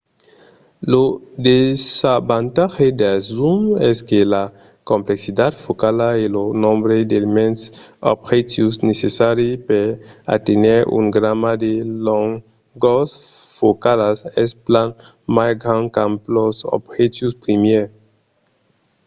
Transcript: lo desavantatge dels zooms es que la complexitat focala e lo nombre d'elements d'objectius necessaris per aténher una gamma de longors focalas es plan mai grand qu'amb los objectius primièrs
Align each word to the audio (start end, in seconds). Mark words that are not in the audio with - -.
lo 0.91 1.03
desavantatge 1.47 2.87
dels 3.01 3.25
zooms 3.35 3.67
es 3.89 3.97
que 4.09 4.19
la 4.35 4.43
complexitat 4.91 5.53
focala 5.65 6.07
e 6.23 6.25
lo 6.35 6.43
nombre 6.65 6.95
d'elements 7.09 7.59
d'objectius 8.03 8.75
necessaris 8.89 9.55
per 9.69 9.85
aténher 10.35 10.81
una 10.97 11.09
gamma 11.17 11.51
de 11.63 11.73
longors 12.05 13.11
focalas 13.59 14.17
es 14.43 14.49
plan 14.67 14.89
mai 15.35 15.51
grand 15.61 15.85
qu'amb 15.95 16.17
los 16.35 16.57
objectius 16.77 17.33
primièrs 17.43 17.91